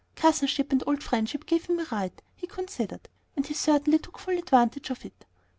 [0.15, 4.35] Cousinship and old friendship gave him a right, he considered, and he certainly took full
[4.39, 5.25] advantage of it.